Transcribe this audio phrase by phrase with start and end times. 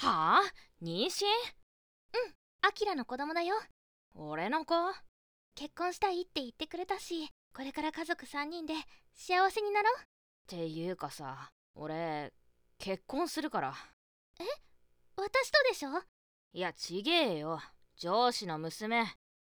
[0.00, 0.40] はあ？
[0.80, 1.24] 妊娠？
[2.62, 3.56] アキラの子供だよ。
[4.14, 4.74] 俺の子。
[5.56, 8.74] 結婚したいって言ってくれたしこれから家族3人で
[9.16, 9.94] 幸せになろう。
[10.00, 10.04] っ
[10.46, 12.32] ていうかさ俺
[12.78, 13.74] 結婚するから。
[15.16, 15.90] 私とでしょ？
[16.52, 17.60] いやちげえよ。
[17.96, 19.04] 上司の娘。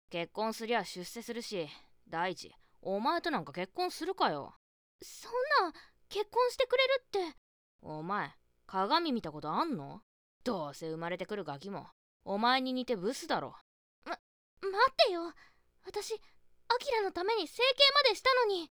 [0.09, 1.69] 結婚すりゃ出世するし
[2.09, 4.55] 第一お前となんか結婚するかよ。
[5.03, 5.31] そん
[5.67, 5.73] な
[6.09, 7.37] 結婚してくれるって。
[7.83, 8.31] お前
[8.65, 10.01] 鏡見たことあんの？
[10.49, 11.85] どうせ生まれてくるガキも
[12.25, 13.53] お前に似てブスだろ。
[14.07, 15.31] 待ってよ。
[15.85, 16.17] 私ア
[16.79, 18.67] キラのために整形までしたのに。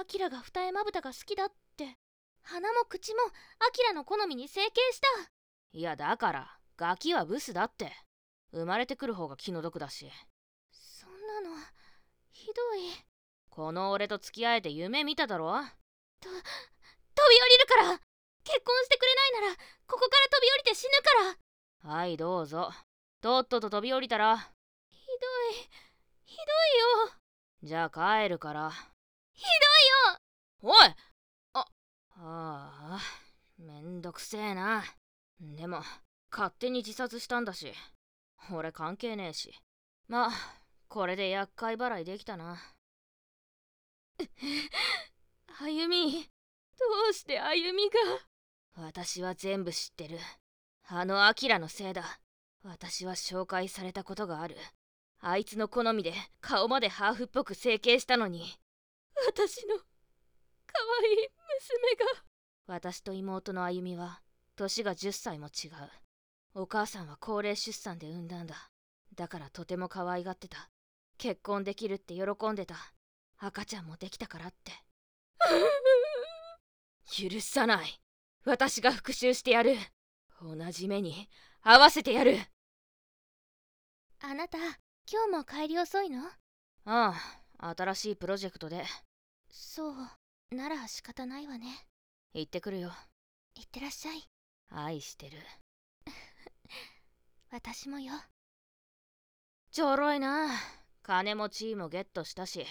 [0.00, 1.96] アキラが二重まぶたが好きだって。
[2.42, 3.22] 鼻も口も
[3.58, 5.08] アキラの好みに整形した。
[5.72, 7.90] いやだからガキはブスだって。
[8.52, 10.08] 生まれてくる方が気の毒だし。
[10.70, 11.56] そんなの
[12.30, 12.92] ひどい。
[13.50, 15.50] この俺と付き合えて夢見ただろ？
[16.20, 16.38] 飛び降
[17.48, 18.00] りるから。
[18.46, 19.56] 結婚してくれないなら
[19.88, 21.36] ここから飛び降りて死ぬから
[21.86, 22.72] はいどうぞ。
[23.20, 24.38] とっとと飛び降りたら。
[24.38, 24.46] ひど
[25.52, 25.54] い。
[26.24, 26.46] ひどい
[27.06, 27.12] よ。
[27.62, 28.72] じゃあ帰るから。
[29.32, 29.44] ひ
[30.62, 30.74] おい。
[31.52, 31.60] あ。
[31.60, 31.66] あ
[32.16, 33.00] あ
[33.56, 34.82] めんどくせえな。
[35.40, 35.80] でも
[36.32, 37.72] 勝手に自殺したんだし。
[38.52, 39.54] 俺関係ねえし。
[40.08, 40.30] まあ
[40.88, 42.58] これで厄介払いできたな。
[44.18, 44.24] ど
[45.68, 47.88] い歩みどうして歩み
[48.74, 48.82] が？
[48.82, 50.18] 私は全部知ってる
[50.88, 52.20] あのアキラのせいだ。
[52.62, 54.56] 私は紹介されたことがある。
[55.20, 58.44] あいつの好みで顔までハーフっぽく整形したのに。
[59.26, 59.84] 私の可
[61.02, 62.22] 愛い娘が。
[62.68, 64.20] 私と妹の歩みは
[64.54, 65.70] 年が10歳も違う。
[66.54, 68.70] お母さんは高齢出産で産んだんだ。
[69.16, 70.70] だからとても可愛がってた。
[71.18, 72.76] 結婚できるって喜んでた。
[73.38, 74.72] 赤ちゃんもできたからって。
[77.30, 78.00] 許さない。
[78.44, 79.76] 私が復讐してやる
[80.40, 81.28] 同じ目に
[81.62, 82.38] 合わせてやる。
[84.20, 86.22] あなた今日も帰り遅いの？
[86.84, 87.14] あ
[87.58, 88.84] あ新しいプロジェクトで。
[89.50, 89.94] そう
[90.54, 91.66] なら仕方ないわね。
[92.34, 92.92] 行ってくるよ。
[93.54, 94.24] いってらっしゃい。
[94.70, 95.38] 愛してる。
[97.50, 98.12] 私もよ。
[99.70, 100.48] ちょろいな。
[101.02, 102.66] 金も地位もゲットしたし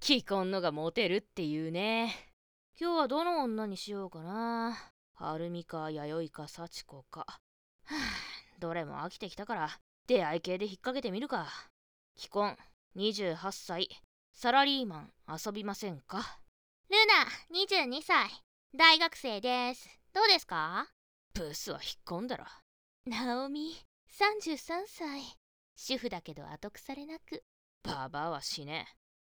[0.00, 2.32] 既婚のがモテるっていうね。
[2.78, 4.76] 今日はどの女にしようかな
[5.18, 7.20] 晴美か弥生か幸子か。
[7.20, 7.26] は
[7.90, 7.96] あ
[8.58, 9.70] どれも飽きてきたから。
[10.06, 11.48] 出会い系で引っ掛けてみるか。
[12.16, 12.56] 既婚
[12.96, 13.88] 28歳
[14.32, 16.38] サラリーマン遊びませんか？
[16.88, 17.24] ルナ
[17.64, 18.30] 22歳
[18.74, 19.88] 大学生です。
[20.12, 20.86] どうですか？
[21.34, 22.44] ブスは引っ込んだろ
[23.06, 23.74] ナオミ
[24.12, 25.36] 33歳
[25.74, 27.42] 主婦だけど後腐れなく。
[27.82, 28.86] ババアは死ね。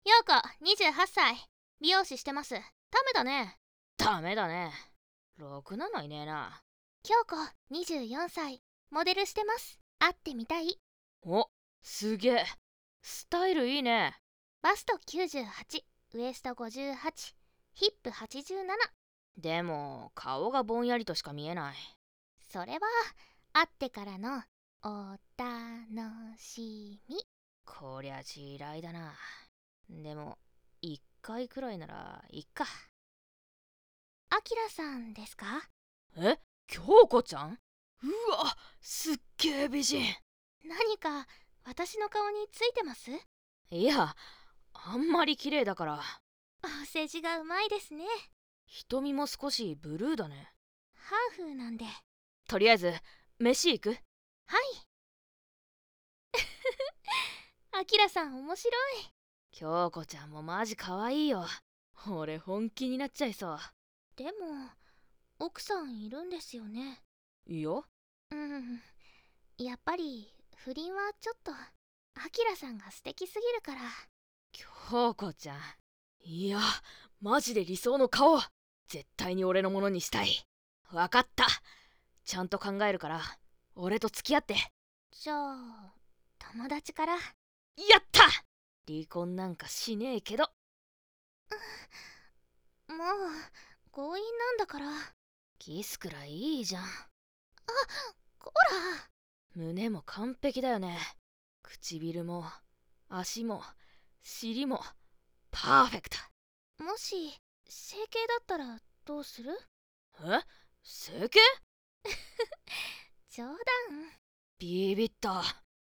[0.04, 1.36] ヨーコ28歳
[1.80, 2.54] 美容師してます。
[2.54, 3.56] ダメだね。
[3.96, 4.72] ダメだね
[5.40, 6.62] ろくなのいねえな。
[7.02, 7.34] 京子
[7.74, 9.80] 24歳モデルしてます。
[9.98, 10.78] 会ってみたい。
[11.22, 11.46] お
[11.82, 12.44] すげえ。
[13.02, 14.14] スタイルいいね。
[14.62, 15.82] バスト98
[16.14, 16.94] ウエスト58
[17.72, 18.66] ヒップ87
[19.38, 21.74] でも顔がぼんやりとしか見えない。
[22.52, 22.80] それは
[23.54, 24.42] 会ってからの
[24.82, 27.16] お楽しみ。
[27.64, 29.14] こりゃ地雷だな。
[29.88, 30.36] でも
[30.82, 32.66] 一回くらいならいっか
[34.32, 35.68] アキラさんですか？
[36.16, 36.38] え？
[36.68, 37.58] 京子ちゃん？
[38.02, 40.02] うわすっげえ美人。
[40.64, 41.26] 何か
[41.64, 43.10] 私の顔についてます？
[43.70, 44.14] いや
[44.72, 46.00] あんまり綺麗だから。
[46.62, 48.04] お世辞がうまいですね。
[48.66, 50.52] 瞳も少しブルーだね。
[50.94, 51.84] ハーフなんで。
[51.84, 51.90] は
[52.48, 52.94] とりあえず
[53.40, 53.90] 飯行く？
[53.92, 53.98] い。
[57.72, 58.70] アキラさん面白
[59.00, 59.10] い。
[59.50, 61.44] 京子ちゃんもマジ可愛いよ。
[62.08, 63.58] 俺本気になっちゃいそう
[64.20, 64.32] でも
[65.38, 67.00] 奥さんいるんですよね。
[67.46, 67.86] いいよ。
[68.30, 68.78] うん。
[69.56, 73.80] やっぱり不倫はちょっとアキラさんが素敵すぎるから。
[74.52, 75.58] 京子ちゃん。
[76.22, 76.58] いや
[77.22, 78.38] マジで理想の顔
[78.88, 80.44] 絶対に俺のものにしたい。
[80.92, 81.46] わかった。
[82.26, 83.22] ちゃんと考えるから
[83.74, 84.54] 俺と付き合って。
[85.12, 85.94] じゃあ
[86.52, 87.14] 友達から？
[87.14, 87.18] や
[87.98, 88.24] った！
[88.86, 90.44] 離婚なんかしねえけど。
[92.86, 92.98] もう
[93.92, 94.86] 強引なんだから。
[95.58, 96.84] キスくらいいいじゃん。
[98.38, 98.52] こ
[99.54, 100.98] 胸も完璧だよね。
[101.62, 102.44] 唇も
[103.08, 103.62] 足も
[104.22, 104.80] 尻も
[105.50, 106.16] パーフェクト。
[106.78, 107.32] らもし
[107.68, 109.58] 整形だったらどうする？
[110.20, 110.40] え？
[110.82, 111.40] 整形？
[113.28, 113.56] 冗談。
[114.58, 115.42] ビビった。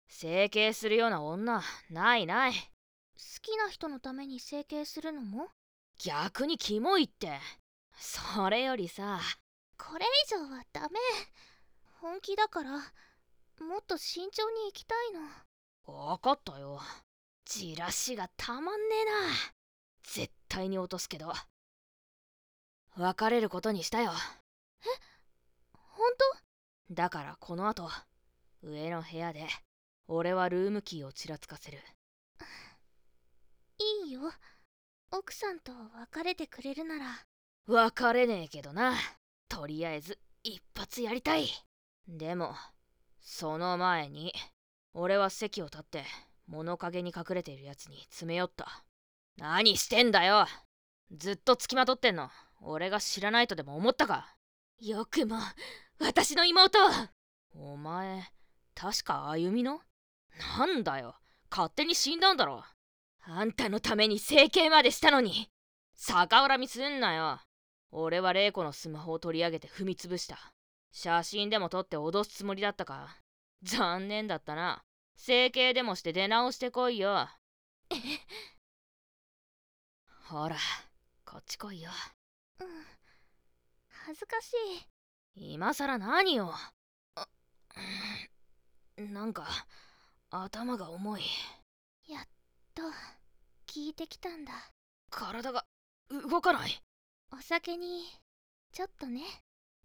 [0.08, 2.52] 整形するような女ないない。
[2.54, 2.60] 好
[3.40, 5.48] きな人のために整形するのも？
[5.98, 7.38] 逆にキモいって
[7.96, 9.20] それよりさ
[9.78, 10.88] これ以上はダメ。
[12.00, 16.10] 本気だからもっと慎重に行きたいの。
[16.10, 16.80] わかったよ。
[17.44, 19.10] じらしがたまんねえな。
[20.02, 21.32] 絶対に落とすけど。
[22.96, 24.12] 別れることにしたよ。
[25.72, 26.12] 本
[26.90, 27.90] だからこの後
[28.62, 29.48] 上の部屋で
[30.06, 31.78] 俺はルームキーをちらつかせる。
[33.78, 34.20] 当いいよ。
[35.10, 37.04] 奥さんと別れてくれるなら
[37.66, 38.94] 別れねえけどな。
[39.48, 41.48] とりあえず一発やりたい。
[42.06, 42.54] でも
[43.20, 44.34] その前に
[44.92, 46.04] 俺は席を立って
[46.46, 48.84] 物陰に隠れているやつに詰め寄った。
[49.38, 50.46] 何してんだよ。
[51.10, 52.28] ずっとつきまとってんの。
[52.60, 54.36] 俺が知らないとでも思ったか。
[54.80, 55.38] よくも
[56.00, 56.78] 私の妹
[57.54, 58.24] お前
[58.74, 59.80] 確か歩みの？
[60.58, 61.14] なんだよ。
[61.50, 62.62] 勝手に死んだんだろ。
[63.22, 65.48] あんたのために整形までしたのに。
[65.96, 67.40] 逆恨みすんなよ
[67.96, 70.52] 俺は玲子のスマホを取り上げて踏みつぶした。
[70.90, 73.16] 写真でも撮って脅すつもりだったか。
[73.62, 74.82] 残念だったな。
[75.16, 77.28] 整形でもして出直してこいよ。
[80.24, 80.56] ほら
[81.24, 81.90] こっち来いよ。
[82.60, 82.66] うん。
[84.06, 84.54] 恥ずかし
[85.36, 85.52] い。
[85.54, 86.52] 今さら何よ
[87.14, 87.28] あ
[88.96, 89.46] なんか
[90.30, 91.22] 頭が重い。
[92.08, 92.24] やっ
[92.74, 92.82] と
[93.68, 94.52] 聞いてきたんだ。
[95.10, 95.64] 体が
[96.10, 96.83] 動かない
[97.36, 98.04] お酒に
[98.70, 99.22] ちょっとね。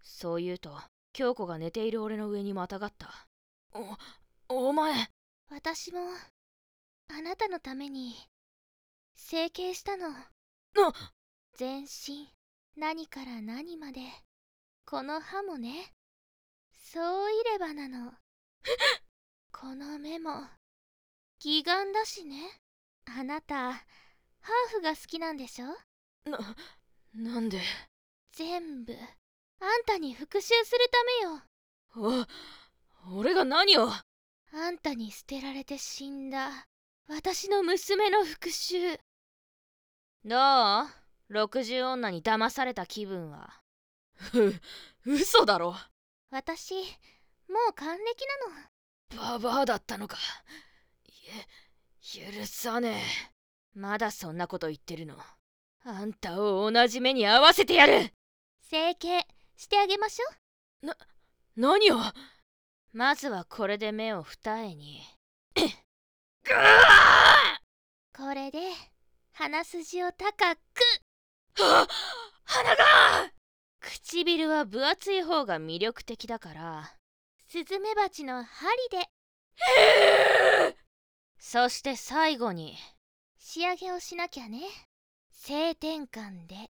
[0.03, 0.77] そう言うと
[1.13, 3.27] 京子が寝ている俺の上にまたがった。
[3.73, 5.09] おお前。
[5.49, 5.99] 私も
[7.07, 8.13] あなたのために
[9.15, 10.09] 整形したの。
[11.55, 12.29] 全身
[12.77, 14.01] 何から何まで
[14.85, 15.91] この歯もね。
[16.71, 16.99] そ
[17.29, 18.13] ういればなの。
[19.51, 20.47] この目も
[21.43, 22.61] 義眼だしね。
[23.05, 25.65] あなたハーフが好きなんでしょ？
[26.29, 26.37] な
[27.13, 27.61] なんで？
[28.33, 28.93] 全部。
[29.61, 30.89] あんたに復讐する
[31.95, 32.25] ためよ。
[33.11, 33.89] お俺が何を？
[33.89, 36.67] あんたに捨てられて死んだ。
[37.07, 38.97] 私の娘の復讐。
[40.23, 40.89] どう
[41.29, 43.61] 六十女に騙された気分は？
[44.33, 44.53] う
[45.11, 45.75] 嘘だろ？
[46.31, 46.73] 私
[47.47, 48.25] もう還暦
[49.17, 49.39] なの。
[49.39, 50.17] ババアだったのか。
[51.07, 51.11] い
[52.27, 53.33] え許さねえ。
[53.73, 55.15] まだそんなこと言ってるの
[55.89, 58.11] あんたを同じ目に合わせてやる。
[58.61, 59.25] 整形
[59.57, 60.25] してあげましょ
[61.55, 61.97] 何を？
[62.93, 65.01] まずはこれで目を二重に。
[68.15, 68.59] これで
[69.33, 70.59] 鼻筋を高く。
[71.61, 71.87] あ
[72.43, 72.83] 鼻が！
[73.79, 76.93] 唇は分厚い方が魅力的だから
[77.47, 79.09] スズメバチの針で。
[81.39, 82.77] そして最後に
[83.37, 84.61] 仕上げをしなきゃね
[85.41, 86.69] 性転換で。